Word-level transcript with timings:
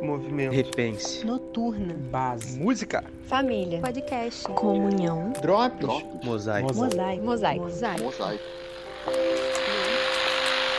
Movimento. 0.00 0.52
Repense. 0.52 1.24
Noturna. 1.24 1.94
Base. 1.94 2.58
Música. 2.58 3.04
Família. 3.26 3.80
Podcast. 3.80 4.44
Comunhão. 4.44 5.32
Drops. 5.42 5.86
Mosaico. 6.24 6.74
Mosaico. 6.74 7.24
Mosaico. 7.24 7.64
Mosaico. 8.04 8.44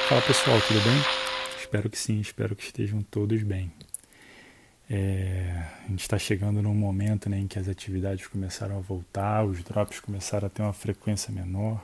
Fala 0.07 0.21
pessoal, 0.23 0.59
tudo 0.67 0.81
bem? 0.81 1.21
Espero 1.59 1.89
que 1.89 1.97
sim, 1.97 2.19
espero 2.19 2.55
que 2.55 2.63
estejam 2.63 3.01
todos 3.03 3.41
bem. 3.43 3.71
É, 4.89 5.63
a 5.85 5.87
gente 5.87 6.01
está 6.01 6.17
chegando 6.17 6.61
num 6.61 6.73
momento 6.73 7.29
né, 7.29 7.39
em 7.39 7.47
que 7.47 7.57
as 7.57 7.69
atividades 7.69 8.27
começaram 8.27 8.77
a 8.77 8.81
voltar, 8.81 9.45
os 9.45 9.63
drops 9.63 10.01
começaram 10.01 10.47
a 10.47 10.49
ter 10.49 10.61
uma 10.61 10.73
frequência 10.73 11.31
menor, 11.31 11.81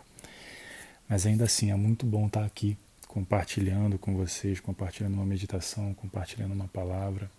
mas 1.08 1.26
ainda 1.26 1.46
assim 1.46 1.72
é 1.72 1.76
muito 1.76 2.06
bom 2.06 2.28
estar 2.28 2.44
aqui 2.44 2.78
compartilhando 3.18 3.98
com 3.98 4.16
vocês, 4.16 4.60
compartilhando 4.60 5.16
uma 5.16 5.26
meditação, 5.26 5.92
compartilhando 5.96 6.52
uma 6.52 6.68
palavra, 6.68 7.32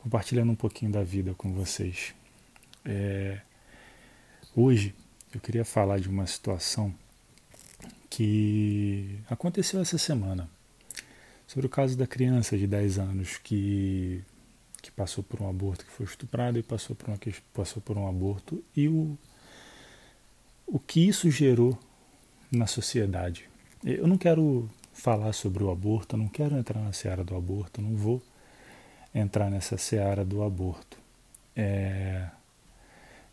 compartilhando 0.00 0.52
um 0.52 0.54
pouquinho 0.54 0.92
da 0.92 1.02
vida 1.02 1.32
com 1.32 1.54
vocês. 1.54 2.14
É, 2.84 3.40
hoje 4.54 4.94
eu 5.32 5.40
queria 5.40 5.64
falar 5.64 5.98
de 6.00 6.06
uma 6.06 6.26
situação 6.26 6.94
que 8.10 9.18
aconteceu 9.30 9.80
essa 9.80 9.96
semana 9.96 10.50
sobre 11.46 11.64
o 11.64 11.70
caso 11.70 11.96
da 11.96 12.06
criança 12.06 12.58
de 12.58 12.66
10 12.66 12.98
anos 12.98 13.38
que, 13.38 14.22
que 14.82 14.90
passou 14.90 15.24
por 15.24 15.40
um 15.40 15.48
aborto, 15.48 15.86
que 15.86 15.92
foi 15.92 16.04
estuprada 16.04 16.58
e 16.58 16.62
passou 16.62 16.94
por, 16.94 17.08
uma, 17.08 17.18
passou 17.54 17.80
por 17.80 17.96
um 17.96 18.06
aborto 18.06 18.62
e 18.76 18.86
o, 18.86 19.16
o 20.66 20.78
que 20.78 21.08
isso 21.08 21.30
gerou 21.30 21.78
na 22.52 22.66
sociedade. 22.66 23.48
Eu 23.82 24.06
não 24.06 24.18
quero 24.18 24.68
falar 25.00 25.32
sobre 25.32 25.64
o 25.64 25.70
aborto, 25.70 26.16
não 26.16 26.28
quero 26.28 26.56
entrar 26.56 26.80
na 26.80 26.92
seara 26.92 27.24
do 27.24 27.34
aborto, 27.34 27.80
não 27.80 27.96
vou 27.96 28.22
entrar 29.14 29.50
nessa 29.50 29.76
seara 29.76 30.24
do 30.24 30.42
aborto. 30.42 30.98
É, 31.56 32.28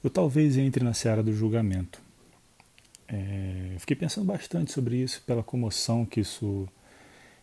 eu 0.04 0.10
talvez 0.10 0.58
entre 0.58 0.84
na 0.84 0.94
seara 0.94 1.22
do 1.22 1.34
julgamento. 1.34 2.02
É, 3.08 3.76
fiquei 3.80 3.96
pensando 3.96 4.26
bastante 4.26 4.72
sobre 4.72 4.98
isso, 4.98 5.22
pela 5.26 5.44
comoção 5.44 6.06
que 6.06 6.22
isso, 6.22 6.68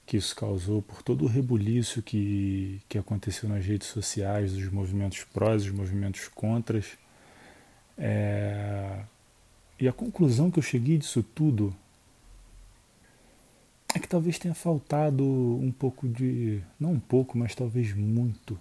que 0.07 0.17
isso 0.17 0.35
causou, 0.35 0.83
por 0.83 1.03
todo 1.03 1.25
o 1.25 1.29
rebuliço 1.29 2.03
que, 2.03 2.81
que 2.89 2.99
aconteceu 2.99 3.49
nas 3.49 3.65
redes 3.65 3.89
sociais, 3.89 4.53
dos 4.53 4.71
movimentos 4.71 5.25
prós, 5.25 5.65
dos 5.65 5.73
movimentos 5.73 6.29
contras. 6.29 6.99
É, 7.97 9.01
e 9.79 9.87
a 9.87 9.93
conclusão 9.93 10.51
que 10.51 10.59
eu 10.59 10.63
cheguei 10.63 10.99
disso 10.99 11.23
tudo 11.23 11.75
é 13.95 13.99
que 13.99 14.09
talvez 14.09 14.39
tenha 14.39 14.55
faltado 14.55 15.25
um 15.25 15.71
pouco 15.71 16.09
de. 16.09 16.61
não 16.79 16.93
um 16.93 17.01
pouco, 17.01 17.39
mas 17.39 17.55
talvez 17.55 17.95
muito 17.95 18.59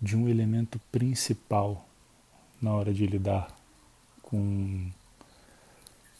de 0.00 0.16
um 0.16 0.28
elemento 0.28 0.80
principal 0.90 1.88
na 2.60 2.74
hora 2.74 2.92
de 2.92 3.06
lidar 3.06 3.56
com 4.20 4.90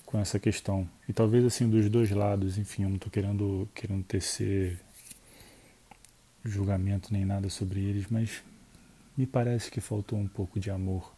com 0.07 0.19
essa 0.19 0.39
questão. 0.39 0.87
E 1.09 1.13
talvez 1.13 1.43
assim 1.45 1.69
dos 1.69 1.89
dois 1.89 2.11
lados, 2.11 2.59
enfim, 2.59 2.83
eu 2.83 2.91
não 2.91 2.97
estou 2.97 3.11
querendo, 3.11 3.69
querendo 3.75 4.05
tecer 4.05 4.79
julgamento 6.45 7.13
nem 7.13 7.25
nada 7.25 7.49
sobre 7.49 7.81
eles, 7.81 8.07
mas 8.11 8.43
me 9.17 9.27
parece 9.27 9.71
que 9.71 9.81
faltou 9.81 10.19
um 10.19 10.29
pouco 10.29 10.61
de 10.61 10.71
amor. 10.71 11.11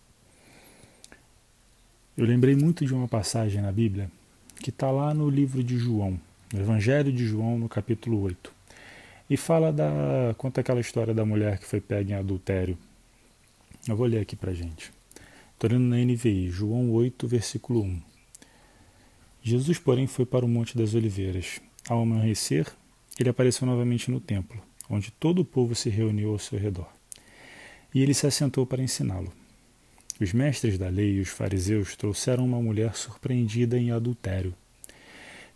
Eu 2.17 2.25
lembrei 2.25 2.55
muito 2.55 2.87
de 2.87 2.95
uma 2.95 3.09
passagem 3.09 3.61
na 3.61 3.73
Bíblia 3.73 4.09
que 4.63 4.71
está 4.71 4.91
lá 4.91 5.13
no 5.13 5.29
livro 5.29 5.63
de 5.65 5.77
João, 5.77 6.19
no 6.55 6.61
Evangelho 6.61 7.13
de 7.13 7.27
João, 7.27 7.59
no 7.59 7.69
capítulo 7.69 8.21
8. 8.23 8.53
E 9.29 9.37
fala 9.37 9.73
da. 9.73 10.33
conta 10.39 10.61
aquela 10.61 10.81
história 10.81 11.13
da 11.13 11.25
mulher 11.25 11.59
que 11.59 11.67
foi 11.67 11.81
pega 11.81 12.13
em 12.13 12.15
adultério. 12.15 12.79
Eu 13.89 13.97
vou 13.97 14.07
ler 14.07 14.21
aqui 14.21 14.37
pra 14.37 14.55
gente. 14.55 14.93
Estou 15.53 15.69
lendo 15.69 15.83
na 15.83 15.97
NVI, 15.97 16.49
João 16.51 16.93
8, 16.93 17.27
versículo 17.27 17.83
1. 17.83 18.01
Jesus, 19.43 19.79
porém, 19.79 20.07
foi 20.07 20.25
para 20.25 20.45
o 20.45 20.49
Monte 20.49 20.79
das 20.79 20.95
Oliveiras. 20.95 21.61
Ao 21.89 22.01
amanhecer, 22.01 22.73
ele 23.19 23.29
apareceu 23.29 23.67
novamente 23.67 24.09
no 24.09 24.21
templo, 24.21 24.63
onde 24.89 25.11
todo 25.11 25.41
o 25.41 25.45
povo 25.45 25.75
se 25.75 25.91
reuniu 25.91 26.31
ao 26.31 26.39
seu 26.39 26.59
redor. 26.59 26.89
E 27.93 28.01
ele 28.01 28.15
se 28.15 28.29
assentou 28.29 28.65
para 28.65 28.83
ensiná-lo. 28.83 29.33
Os 30.21 30.33
mestres 30.33 30.79
da 30.79 30.89
lei 30.89 31.17
e 31.17 31.21
os 31.21 31.31
fariseus 31.31 31.97
trouxeram 31.97 32.45
uma 32.45 32.63
mulher 32.63 32.95
surpreendida 32.95 33.77
em 33.77 33.91
adultério. 33.91 34.55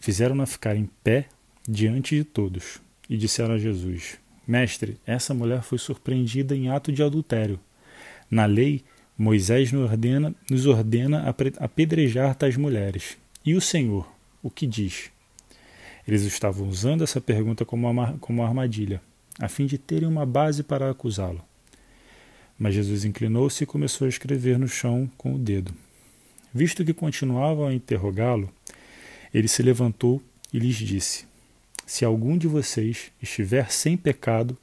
Fizeram-na 0.00 0.46
ficar 0.46 0.76
em 0.76 0.88
pé 1.02 1.26
diante 1.66 2.16
de 2.16 2.24
todos 2.24 2.80
e 3.08 3.16
disseram 3.16 3.54
a 3.54 3.58
Jesus: 3.58 4.18
Mestre, 4.46 4.98
essa 5.06 5.34
mulher 5.34 5.62
foi 5.62 5.78
surpreendida 5.78 6.56
em 6.56 6.70
ato 6.70 6.90
de 6.90 7.02
adultério. 7.02 7.60
Na 8.30 8.46
lei, 8.46 8.82
Moisés 9.16 9.72
nos 9.72 9.90
ordena, 9.90 10.34
nos 10.50 10.66
ordena 10.66 11.34
apedrejar 11.58 12.34
tais 12.34 12.56
mulheres. 12.56 13.18
E 13.44 13.54
o 13.54 13.60
Senhor, 13.60 14.06
o 14.42 14.50
que 14.50 14.66
diz? 14.66 15.10
Eles 16.06 16.22
estavam 16.22 16.68
usando 16.68 17.02
essa 17.02 17.20
pergunta 17.20 17.64
como 17.64 17.90
uma, 17.90 18.16
como 18.18 18.40
uma 18.40 18.48
armadilha, 18.48 19.02
a 19.38 19.48
fim 19.48 19.66
de 19.66 19.76
terem 19.76 20.08
uma 20.08 20.24
base 20.24 20.62
para 20.62 20.90
acusá-lo. 20.90 21.42
Mas 22.58 22.74
Jesus 22.74 23.04
inclinou-se 23.04 23.62
e 23.62 23.66
começou 23.66 24.06
a 24.06 24.08
escrever 24.08 24.58
no 24.58 24.68
chão 24.68 25.10
com 25.18 25.34
o 25.34 25.38
dedo. 25.38 25.74
Visto 26.52 26.84
que 26.84 26.94
continuavam 26.94 27.66
a 27.66 27.74
interrogá-lo, 27.74 28.50
ele 29.32 29.48
se 29.48 29.62
levantou 29.62 30.22
e 30.52 30.58
lhes 30.58 30.76
disse: 30.76 31.26
Se 31.86 32.04
algum 32.04 32.36
de 32.36 32.46
vocês 32.46 33.10
estiver 33.22 33.70
sem 33.70 33.96
pecado, 33.96 34.56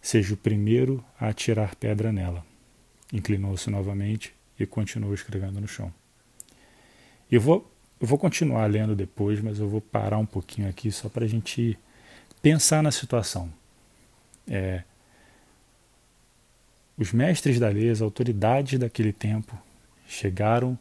seja 0.00 0.34
o 0.34 0.36
primeiro 0.36 1.04
a 1.18 1.28
atirar 1.28 1.74
pedra 1.76 2.12
nela. 2.12 2.44
Inclinou-se 3.12 3.68
novamente 3.70 4.32
e 4.58 4.66
continuou 4.66 5.14
escrevendo 5.14 5.60
no 5.60 5.68
chão. 5.68 5.92
Eu 7.30 7.40
vou 7.40 7.72
eu 7.98 8.06
vou 8.06 8.18
continuar 8.18 8.66
lendo 8.66 8.94
depois, 8.94 9.40
mas 9.40 9.58
eu 9.58 9.68
vou 9.68 9.80
parar 9.80 10.18
um 10.18 10.26
pouquinho 10.26 10.68
aqui 10.68 10.92
só 10.92 11.08
para 11.08 11.24
a 11.24 11.28
gente 11.28 11.78
pensar 12.42 12.82
na 12.82 12.90
situação. 12.90 13.50
É, 14.46 14.82
os 16.96 17.12
mestres 17.12 17.58
da 17.58 17.68
lei, 17.68 17.88
as 17.88 18.02
autoridades 18.02 18.78
daquele 18.78 19.12
tempo, 19.14 19.58
chegaram 20.06 20.78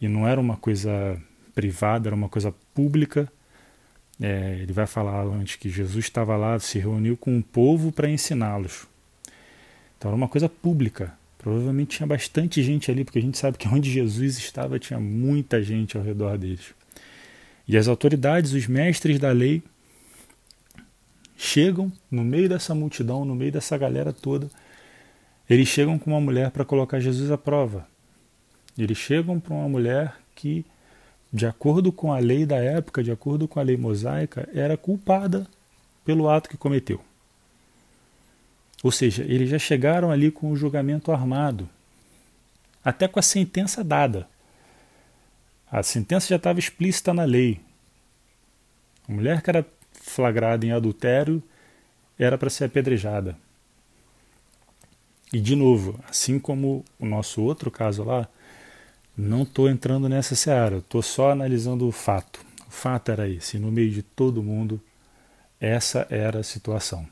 e 0.00 0.06
não 0.08 0.28
era 0.28 0.38
uma 0.38 0.56
coisa 0.56 1.20
privada, 1.54 2.08
era 2.08 2.16
uma 2.16 2.28
coisa 2.28 2.54
pública. 2.74 3.30
É, 4.20 4.58
ele 4.60 4.72
vai 4.72 4.86
falar 4.86 5.22
antes 5.24 5.56
que 5.56 5.68
Jesus 5.68 6.04
estava 6.04 6.36
lá, 6.36 6.58
se 6.58 6.78
reuniu 6.78 7.16
com 7.16 7.38
o 7.38 7.42
povo 7.42 7.90
para 7.90 8.08
ensiná-los. 8.08 8.86
Então 9.98 10.10
era 10.10 10.16
uma 10.16 10.28
coisa 10.28 10.48
pública. 10.48 11.12
Provavelmente 11.38 11.96
tinha 11.96 12.06
bastante 12.06 12.62
gente 12.62 12.90
ali, 12.90 13.04
porque 13.04 13.18
a 13.18 13.22
gente 13.22 13.36
sabe 13.36 13.58
que 13.58 13.66
onde 13.66 13.90
Jesus 13.90 14.38
estava 14.38 14.78
tinha 14.78 15.00
muita 15.00 15.62
gente 15.62 15.96
ao 15.96 16.02
redor 16.02 16.38
deles. 16.38 16.72
E 17.66 17.76
as 17.76 17.88
autoridades, 17.88 18.52
os 18.52 18.66
mestres 18.66 19.18
da 19.18 19.32
lei, 19.32 19.62
chegam 21.36 21.92
no 22.08 22.22
meio 22.22 22.48
dessa 22.48 22.74
multidão, 22.74 23.24
no 23.24 23.34
meio 23.34 23.50
dessa 23.50 23.76
galera 23.76 24.12
toda. 24.12 24.48
Eles 25.50 25.68
chegam 25.68 25.98
com 25.98 26.10
uma 26.12 26.20
mulher 26.20 26.50
para 26.50 26.64
colocar 26.64 27.00
Jesus 27.00 27.30
à 27.30 27.36
prova. 27.36 27.86
Eles 28.78 28.96
chegam 28.96 29.40
para 29.40 29.52
uma 29.52 29.68
mulher 29.68 30.16
que, 30.34 30.64
de 31.32 31.46
acordo 31.46 31.90
com 31.90 32.12
a 32.12 32.18
lei 32.18 32.44
da 32.44 32.56
época, 32.56 33.02
de 33.02 33.10
acordo 33.10 33.48
com 33.48 33.58
a 33.58 33.62
lei 33.62 33.76
mosaica, 33.76 34.48
era 34.52 34.76
culpada 34.76 35.46
pelo 36.04 36.28
ato 36.28 36.48
que 36.48 36.56
cometeu. 36.56 37.00
Ou 38.82 38.90
seja, 38.90 39.22
eles 39.22 39.48
já 39.48 39.58
chegaram 39.58 40.10
ali 40.10 40.30
com 40.30 40.50
o 40.50 40.56
julgamento 40.56 41.10
armado, 41.10 41.68
até 42.84 43.08
com 43.08 43.18
a 43.18 43.22
sentença 43.22 43.82
dada. 43.82 44.28
A 45.70 45.82
sentença 45.82 46.28
já 46.28 46.36
estava 46.36 46.58
explícita 46.58 47.14
na 47.14 47.24
lei. 47.24 47.60
A 49.08 49.12
mulher 49.12 49.40
que 49.40 49.48
era 49.48 49.64
flagrada 49.92 50.66
em 50.66 50.72
adultério 50.72 51.42
era 52.18 52.36
para 52.36 52.50
ser 52.50 52.64
apedrejada. 52.64 53.38
E, 55.32 55.40
de 55.40 55.56
novo, 55.56 55.98
assim 56.06 56.38
como 56.38 56.84
o 56.98 57.06
nosso 57.06 57.40
outro 57.42 57.70
caso 57.70 58.04
lá, 58.04 58.28
não 59.16 59.42
estou 59.42 59.68
entrando 59.68 60.08
nessa 60.08 60.34
seara, 60.34 60.78
estou 60.78 61.02
só 61.02 61.30
analisando 61.30 61.86
o 61.86 61.92
fato. 61.92 62.44
O 62.66 62.70
fato 62.70 63.10
era 63.10 63.28
esse: 63.28 63.58
no 63.58 63.70
meio 63.70 63.90
de 63.90 64.02
todo 64.02 64.42
mundo, 64.42 64.80
essa 65.60 66.06
era 66.10 66.40
a 66.40 66.44
situação. 66.44 67.06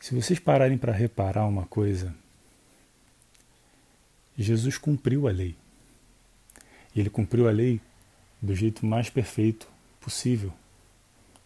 Se 0.00 0.14
vocês 0.14 0.38
pararem 0.38 0.78
para 0.78 0.92
reparar 0.92 1.46
uma 1.46 1.66
coisa, 1.66 2.14
Jesus 4.36 4.78
cumpriu 4.78 5.28
a 5.28 5.30
lei. 5.30 5.54
E 6.94 7.00
ele 7.00 7.10
cumpriu 7.10 7.46
a 7.48 7.52
lei 7.52 7.80
do 8.42 8.54
jeito 8.54 8.84
mais 8.84 9.08
perfeito 9.08 9.68
possível. 10.00 10.52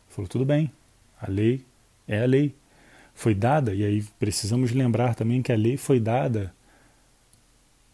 Falou: 0.08 0.28
tudo 0.28 0.44
bem, 0.44 0.72
a 1.20 1.30
lei 1.30 1.64
é 2.08 2.22
a 2.22 2.26
lei. 2.26 2.54
Foi 3.14 3.34
dada, 3.34 3.74
e 3.74 3.84
aí 3.84 4.02
precisamos 4.18 4.72
lembrar 4.72 5.14
também 5.14 5.42
que 5.42 5.52
a 5.52 5.56
lei 5.56 5.76
foi 5.76 6.00
dada 6.00 6.52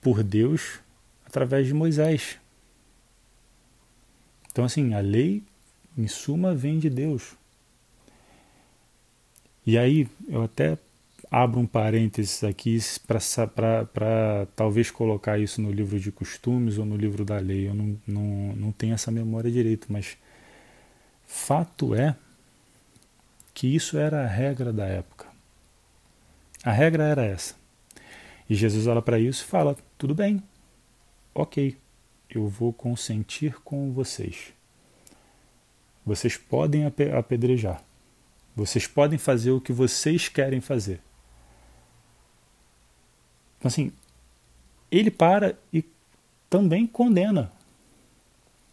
por 0.01 0.23
Deus 0.23 0.81
através 1.25 1.67
de 1.67 1.75
Moisés. 1.75 2.39
Então, 4.51 4.65
assim, 4.65 4.95
a 4.95 5.01
lei, 5.01 5.43
em 5.97 6.09
suma, 6.09 6.55
vem 6.55 6.79
de 6.79 6.91
Deus. 6.91 7.37
E 9.65 9.79
aí 9.79 10.09
eu 10.29 10.43
até 10.43 10.77
abro 11.31 11.61
um 11.61 11.67
parênteses 11.67 12.43
aqui 12.43 12.79
para 13.07 14.47
talvez 14.57 14.91
colocar 14.91 15.39
isso 15.39 15.61
no 15.63 15.71
livro 15.71 16.01
de 16.01 16.11
costumes 16.11 16.79
ou 16.79 16.85
no 16.85 16.97
livro 16.97 17.25
da 17.25 17.39
lei. 17.39 17.69
Eu 17.69 17.75
não, 17.75 17.97
não, 18.07 18.23
não 18.57 18.73
tenho 18.73 18.95
essa 18.95 19.11
memória 19.11 19.51
direito, 19.51 19.87
mas 19.91 20.17
fato 21.27 21.95
é 21.95 22.17
que 23.55 23.73
isso 23.73 23.97
era 23.97 24.25
a 24.25 24.27
regra 24.27 24.73
da 24.73 24.87
época. 24.87 25.27
A 26.65 26.73
regra 26.73 27.05
era 27.05 27.25
essa. 27.25 27.55
E 28.49 28.55
Jesus 28.55 28.87
olha 28.89 29.01
para 29.01 29.19
isso 29.19 29.45
e 29.45 29.47
fala: 29.47 29.77
tudo 30.01 30.15
bem, 30.15 30.43
ok, 31.35 31.77
eu 32.31 32.49
vou 32.49 32.73
consentir 32.73 33.61
com 33.61 33.93
vocês. 33.93 34.55
Vocês 36.07 36.39
podem 36.39 36.87
apedrejar. 36.87 37.85
Vocês 38.57 38.87
podem 38.87 39.19
fazer 39.19 39.51
o 39.51 39.61
que 39.61 39.75
vocês 39.75 40.27
querem 40.27 40.59
fazer. 40.59 41.03
Então, 43.59 43.69
assim, 43.69 43.93
ele 44.91 45.11
para 45.11 45.55
e 45.71 45.85
também 46.49 46.87
condena. 46.87 47.53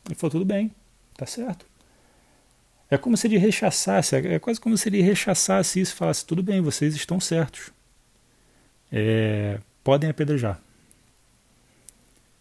Ele 0.05 0.15
falou: 0.15 0.31
tudo 0.31 0.45
bem, 0.45 0.73
tá 1.17 1.25
certo. 1.25 1.65
É 2.89 2.97
como 2.97 3.17
se 3.17 3.27
ele 3.27 3.37
rechaçasse, 3.37 4.15
é 4.15 4.39
quase 4.39 4.61
como 4.61 4.77
se 4.77 4.87
ele 4.87 5.01
rechaçasse 5.01 5.81
isso 5.81 5.93
e 5.93 5.97
falasse: 5.97 6.25
tudo 6.25 6.41
bem, 6.41 6.61
vocês 6.61 6.95
estão 6.95 7.19
certos. 7.19 7.69
É, 8.89 9.59
podem 9.83 10.09
apedrejar. 10.09 10.65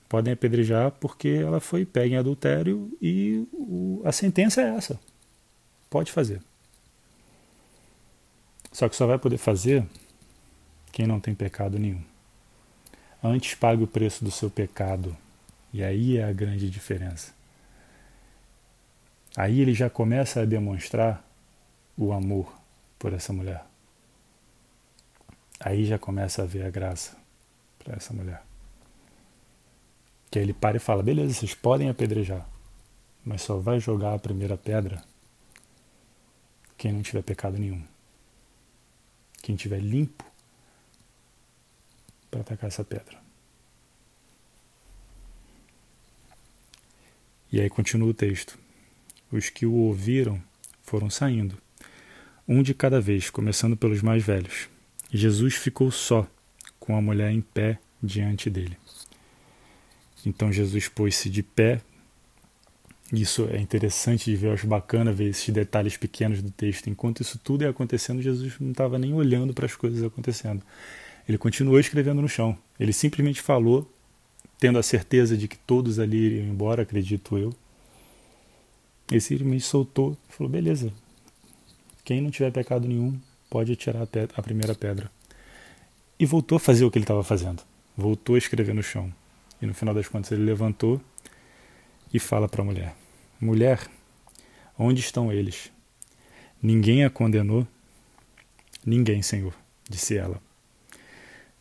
Podem 0.08 0.32
apedrejar 0.32 0.92
porque 0.92 1.28
ela 1.28 1.60
foi 1.60 1.84
pega 1.84 2.14
em 2.14 2.18
adultério 2.18 2.96
e 3.02 3.46
o, 3.52 4.02
a 4.04 4.12
sentença 4.12 4.62
é 4.62 4.76
essa. 4.76 4.98
Pode 5.90 6.12
fazer. 6.12 6.40
Só 8.72 8.88
que 8.88 8.96
só 8.96 9.06
vai 9.06 9.18
poder 9.18 9.38
fazer 9.38 9.84
quem 10.92 11.06
não 11.06 11.18
tem 11.18 11.34
pecado 11.34 11.78
nenhum. 11.78 12.02
Antes 13.22 13.54
pague 13.54 13.82
o 13.82 13.86
preço 13.86 14.24
do 14.24 14.30
seu 14.30 14.50
pecado. 14.50 15.16
E 15.72 15.82
aí 15.82 16.16
é 16.16 16.24
a 16.24 16.32
grande 16.32 16.70
diferença. 16.70 17.32
Aí 19.36 19.60
ele 19.60 19.74
já 19.74 19.90
começa 19.90 20.40
a 20.40 20.44
demonstrar 20.44 21.22
o 21.96 22.12
amor 22.12 22.52
por 22.98 23.12
essa 23.12 23.32
mulher. 23.32 23.64
Aí 25.60 25.84
já 25.84 25.98
começa 25.98 26.42
a 26.42 26.46
ver 26.46 26.64
a 26.64 26.70
graça 26.70 27.16
para 27.78 27.96
essa 27.96 28.14
mulher. 28.14 28.45
Que 30.30 30.38
aí 30.38 30.44
ele 30.44 30.52
para 30.52 30.76
e 30.76 30.80
fala: 30.80 31.02
beleza, 31.02 31.34
vocês 31.34 31.54
podem 31.54 31.88
apedrejar, 31.88 32.48
mas 33.24 33.42
só 33.42 33.56
vai 33.58 33.80
jogar 33.80 34.14
a 34.14 34.18
primeira 34.18 34.56
pedra 34.56 35.02
quem 36.76 36.92
não 36.92 37.02
tiver 37.02 37.22
pecado 37.22 37.58
nenhum. 37.58 37.82
Quem 39.42 39.56
tiver 39.56 39.80
limpo 39.80 40.24
para 42.30 42.40
atacar 42.40 42.68
essa 42.68 42.84
pedra. 42.84 43.18
E 47.50 47.60
aí 47.60 47.70
continua 47.70 48.10
o 48.10 48.14
texto. 48.14 48.58
Os 49.30 49.48
que 49.48 49.64
o 49.64 49.72
ouviram 49.72 50.42
foram 50.82 51.08
saindo, 51.08 51.56
um 52.46 52.62
de 52.62 52.74
cada 52.74 53.00
vez, 53.00 53.30
começando 53.30 53.76
pelos 53.76 54.02
mais 54.02 54.22
velhos. 54.22 54.68
Jesus 55.10 55.54
ficou 55.54 55.90
só, 55.90 56.28
com 56.78 56.96
a 56.96 57.00
mulher 57.00 57.32
em 57.32 57.40
pé 57.40 57.78
diante 58.02 58.50
dele. 58.50 58.76
Então 60.26 60.52
Jesus 60.52 60.88
pôs-se 60.88 61.30
de 61.30 61.40
pé. 61.40 61.80
Isso 63.12 63.48
é 63.52 63.60
interessante 63.60 64.28
de 64.28 64.36
ver, 64.36 64.50
acho 64.50 64.66
bacana 64.66 65.12
ver 65.12 65.30
esses 65.30 65.48
detalhes 65.54 65.96
pequenos 65.96 66.42
do 66.42 66.50
texto. 66.50 66.90
Enquanto 66.90 67.22
isso 67.22 67.38
tudo 67.38 67.62
ia 67.62 67.70
acontecendo, 67.70 68.20
Jesus 68.20 68.54
não 68.58 68.72
estava 68.72 68.98
nem 68.98 69.14
olhando 69.14 69.54
para 69.54 69.66
as 69.66 69.76
coisas 69.76 70.02
acontecendo. 70.02 70.60
Ele 71.28 71.38
continuou 71.38 71.78
escrevendo 71.78 72.20
no 72.20 72.28
chão. 72.28 72.58
Ele 72.78 72.92
simplesmente 72.92 73.40
falou, 73.40 73.88
tendo 74.58 74.80
a 74.80 74.82
certeza 74.82 75.36
de 75.36 75.46
que 75.46 75.56
todos 75.56 76.00
ali 76.00 76.16
iriam 76.16 76.48
embora, 76.48 76.82
acredito 76.82 77.38
eu. 77.38 77.54
Ele 79.08 79.20
simplesmente 79.20 79.62
soltou 79.62 80.16
e 80.28 80.32
falou: 80.32 80.50
beleza, 80.50 80.92
quem 82.04 82.20
não 82.20 82.30
tiver 82.30 82.50
pecado 82.50 82.88
nenhum 82.88 83.16
pode 83.48 83.76
pedra, 83.76 84.34
a 84.36 84.42
primeira 84.42 84.74
pedra. 84.74 85.08
E 86.18 86.26
voltou 86.26 86.56
a 86.56 86.60
fazer 86.60 86.84
o 86.84 86.90
que 86.90 86.98
ele 86.98 87.04
estava 87.04 87.22
fazendo. 87.22 87.62
Voltou 87.96 88.34
a 88.34 88.38
escrever 88.38 88.74
no 88.74 88.82
chão. 88.82 89.12
E 89.60 89.66
no 89.66 89.74
final 89.74 89.94
das 89.94 90.08
contas 90.08 90.32
ele 90.32 90.44
levantou 90.44 91.00
e 92.12 92.18
fala 92.18 92.48
para 92.48 92.62
a 92.62 92.64
mulher: 92.64 92.96
Mulher, 93.40 93.88
onde 94.78 95.00
estão 95.00 95.32
eles? 95.32 95.72
Ninguém 96.62 97.04
a 97.04 97.10
condenou? 97.10 97.66
Ninguém, 98.84 99.22
Senhor, 99.22 99.54
disse 99.88 100.16
ela. 100.16 100.40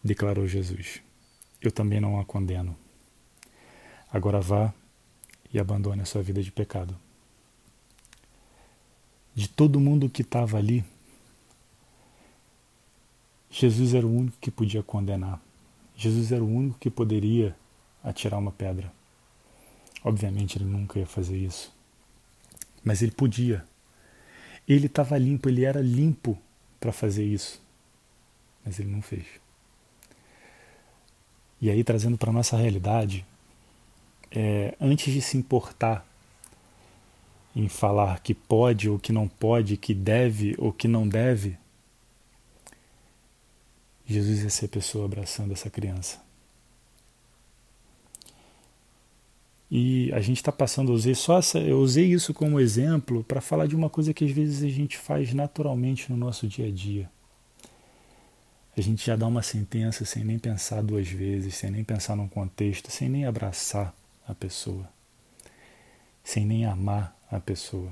Declarou 0.04 0.48
Jesus: 0.48 1.02
Eu 1.62 1.72
também 1.72 2.00
não 2.00 2.20
a 2.20 2.26
condeno. 2.26 2.78
Agora 4.12 4.40
vá 4.40 4.74
e 5.54 5.60
abandone 5.60 6.02
a 6.02 6.06
sua 6.06 6.22
vida 6.22 6.42
de 6.42 6.52
pecado. 6.52 6.98
De 9.34 9.50
todo 9.50 9.80
mundo 9.80 10.10
que 10.10 10.22
estava 10.22 10.58
ali, 10.58 10.86
Jesus 13.50 13.94
era 13.94 14.06
o 14.06 14.14
único 14.14 14.38
que 14.40 14.52
podia 14.52 14.84
condenar. 14.84 15.42
Jesus 15.96 16.32
era 16.32 16.44
o 16.44 16.48
único 16.48 16.78
que 16.78 16.90
poderia 16.90 17.56
atirar 18.06 18.40
uma 18.40 18.52
pedra. 18.52 18.92
Obviamente 20.04 20.58
ele 20.58 20.66
nunca 20.66 21.00
ia 21.00 21.08
fazer 21.08 21.36
isso. 21.36 21.74
Mas 22.84 23.02
ele 23.02 23.12
podia. 23.12 23.66
Ele 24.68 24.86
estava 24.86 25.18
limpo, 25.18 25.50
ele 25.50 25.66
era 25.66 25.82
limpo 25.82 26.38
para 26.80 26.92
fazer 26.92 27.26
isso. 27.26 27.62
Mas 28.64 28.80
ele 28.80 28.90
não 28.90 29.02
fez. 29.02 29.26
E 31.60 31.70
aí, 31.70 31.84
trazendo 31.84 32.18
para 32.18 32.30
a 32.30 32.34
nossa 32.34 32.56
realidade, 32.58 33.26
é, 34.32 34.76
antes 34.80 35.12
de 35.12 35.22
se 35.22 35.38
importar 35.38 36.06
em 37.56 37.68
falar 37.70 38.20
que 38.20 38.34
pode 38.34 38.90
ou 38.90 39.00
que 39.00 39.12
não 39.12 39.28
pode, 39.28 39.78
que 39.78 39.94
deve 39.94 40.56
ou 40.58 40.72
que 40.72 40.88
não 40.88 41.08
deve, 41.08 41.58
Jesus 44.06 44.44
ia 44.44 44.50
ser 44.50 44.66
a 44.66 44.70
pessoa 44.70 45.06
abraçando 45.06 45.54
essa 45.54 45.70
criança. 45.70 46.25
E 49.78 50.10
a 50.14 50.22
gente 50.22 50.38
está 50.38 50.54
passando, 50.54 50.94
eu 50.94 50.96
usei 50.96 51.14
só 51.14 51.38
essa, 51.38 51.60
eu 51.60 51.82
usei 51.82 52.06
isso 52.06 52.34
como 52.34 52.62
exemplo 52.62 53.26
para 53.26 53.42
falar 53.42 53.68
de 53.68 53.76
uma 53.76 53.90
coisa 53.90 54.14
que 54.14 54.24
às 54.24 54.32
vezes 54.32 54.64
a 54.64 54.70
gente 54.74 54.98
faz 54.98 55.34
naturalmente 55.34 56.10
no 56.10 56.16
nosso 56.16 56.48
dia 56.48 56.70
a 56.70 56.72
dia. 56.72 57.10
A 58.78 58.80
gente 58.80 59.06
já 59.06 59.18
dá 59.18 59.28
uma 59.28 59.42
sentença 59.42 60.06
sem 60.06 60.24
nem 60.24 60.40
pensar 60.40 60.82
duas 60.82 61.10
vezes, 61.10 61.56
sem 61.56 61.70
nem 61.70 61.84
pensar 61.84 62.16
num 62.16 62.30
contexto, 62.30 62.90
sem 62.90 63.10
nem 63.10 63.26
abraçar 63.26 63.94
a 64.26 64.34
pessoa, 64.34 64.88
sem 66.24 66.46
nem 66.46 66.66
amar 66.66 67.14
a 67.30 67.42
pessoa. 67.42 67.92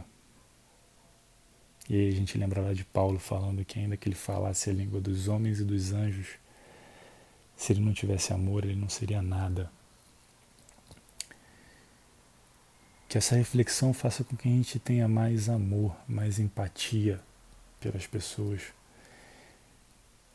E 1.90 1.96
aí 1.96 2.08
a 2.08 2.16
gente 2.16 2.38
lembra 2.38 2.62
lá 2.62 2.74
de 2.74 2.86
Paulo 2.86 3.20
falando 3.20 3.66
que 3.66 3.78
ainda 3.78 3.98
que 3.98 4.08
ele 4.08 4.16
falasse 4.16 4.70
a 4.70 4.74
língua 4.74 5.02
dos 5.02 5.28
homens 5.28 5.60
e 5.60 5.66
dos 5.66 5.92
anjos, 5.92 6.28
se 7.58 7.74
ele 7.74 7.82
não 7.82 7.92
tivesse 7.92 8.32
amor, 8.32 8.64
ele 8.64 8.80
não 8.80 8.88
seria 8.88 9.22
nada. 9.22 9.70
Que 13.14 13.20
essa 13.20 13.36
reflexão 13.36 13.94
faça 13.94 14.24
com 14.24 14.36
que 14.36 14.48
a 14.48 14.52
gente 14.52 14.80
tenha 14.80 15.08
mais 15.08 15.48
amor, 15.48 15.96
mais 16.08 16.40
empatia 16.40 17.22
pelas 17.80 18.08
pessoas. 18.08 18.62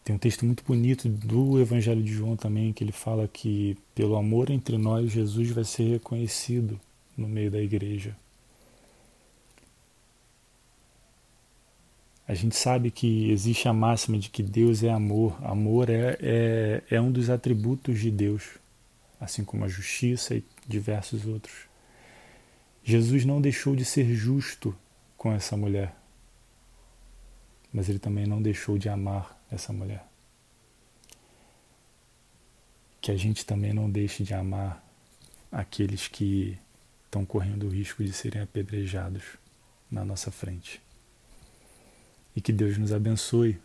Tem 0.04 0.14
um 0.14 0.18
texto 0.18 0.46
muito 0.46 0.62
bonito 0.62 1.08
do 1.08 1.60
Evangelho 1.60 2.00
de 2.00 2.12
João 2.12 2.36
também, 2.36 2.72
que 2.72 2.84
ele 2.84 2.92
fala 2.92 3.26
que 3.26 3.76
pelo 3.96 4.14
amor 4.14 4.48
entre 4.48 4.78
nós, 4.78 5.10
Jesus 5.10 5.50
vai 5.50 5.64
ser 5.64 5.90
reconhecido 5.90 6.78
no 7.16 7.26
meio 7.26 7.50
da 7.50 7.60
igreja. 7.60 8.16
A 12.28 12.34
gente 12.34 12.54
sabe 12.54 12.92
que 12.92 13.28
existe 13.32 13.66
a 13.66 13.72
máxima 13.72 14.18
de 14.18 14.30
que 14.30 14.40
Deus 14.40 14.84
é 14.84 14.90
amor. 14.90 15.36
Amor 15.44 15.90
é, 15.90 16.16
é, 16.20 16.82
é 16.88 17.00
um 17.00 17.10
dos 17.10 17.28
atributos 17.28 17.98
de 17.98 18.12
Deus, 18.12 18.44
assim 19.20 19.42
como 19.42 19.64
a 19.64 19.68
justiça 19.68 20.36
e 20.36 20.44
diversos 20.68 21.26
outros. 21.26 21.67
Jesus 22.88 23.26
não 23.26 23.38
deixou 23.38 23.76
de 23.76 23.84
ser 23.84 24.14
justo 24.14 24.74
com 25.14 25.30
essa 25.30 25.54
mulher, 25.58 25.94
mas 27.70 27.86
ele 27.86 27.98
também 27.98 28.26
não 28.26 28.40
deixou 28.40 28.78
de 28.78 28.88
amar 28.88 29.38
essa 29.50 29.74
mulher. 29.74 30.06
Que 32.98 33.12
a 33.12 33.14
gente 33.14 33.44
também 33.44 33.74
não 33.74 33.90
deixe 33.90 34.24
de 34.24 34.32
amar 34.32 34.82
aqueles 35.52 36.08
que 36.08 36.58
estão 37.04 37.26
correndo 37.26 37.66
o 37.66 37.70
risco 37.70 38.02
de 38.02 38.10
serem 38.10 38.40
apedrejados 38.40 39.36
na 39.90 40.02
nossa 40.02 40.30
frente 40.30 40.80
e 42.34 42.40
que 42.40 42.54
Deus 42.54 42.78
nos 42.78 42.90
abençoe 42.90 43.60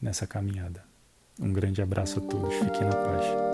nessa 0.00 0.24
caminhada. 0.24 0.84
Um 1.36 1.52
grande 1.52 1.82
abraço 1.82 2.20
a 2.20 2.22
todos, 2.22 2.54
fiquem 2.54 2.84
na 2.84 2.94
paz. 2.94 3.51